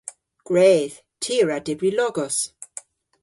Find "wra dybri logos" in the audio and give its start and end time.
1.45-2.37